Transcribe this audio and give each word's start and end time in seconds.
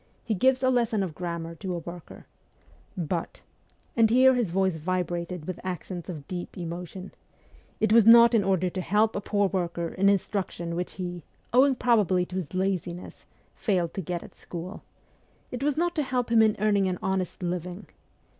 He 0.23 0.33
gives 0.33 0.63
a 0.63 0.71
lesson 0.71 1.03
of 1.03 1.13
grammar 1.13 1.53
to 1.53 1.75
a 1.75 1.77
worker.... 1.77 2.25
But' 2.97 3.43
and 3.95 4.09
here 4.09 4.33
his 4.33 4.49
voice 4.49 4.77
vibrated 4.77 5.45
with 5.45 5.59
accents 5.63 6.09
of 6.09 6.27
deep 6.27 6.57
emotion' 6.57 7.11
it 7.79 7.93
was 7.93 8.03
not 8.07 8.33
in 8.33 8.43
order 8.43 8.67
to 8.71 8.81
help 8.81 9.15
a 9.15 9.21
poor 9.21 9.47
worker 9.47 9.89
in 9.89 10.09
instruction 10.09 10.75
which 10.75 10.93
he, 10.93 11.21
owing 11.53 11.75
probably 11.75 12.25
to 12.25 12.35
his 12.37 12.55
laziness, 12.55 13.27
failed 13.53 13.93
to 13.93 14.01
get 14.01 14.23
at 14.23 14.33
school. 14.33 14.81
It 15.51 15.61
was 15.61 15.77
not 15.77 15.93
to 15.97 16.01
help 16.01 16.31
him 16.31 16.41
in 16.41 16.55
earning 16.57 16.87
an 16.87 16.97
honest 17.03 17.43
living. 17.43 17.85